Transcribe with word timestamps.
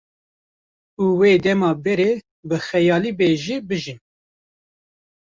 û 1.03 1.05
wê 1.19 1.33
dema 1.43 1.71
berê 1.83 2.13
bi 2.47 2.57
xeyalî 2.67 3.11
be 3.17 3.29
jî 3.43 3.57
bijîn 3.67 3.99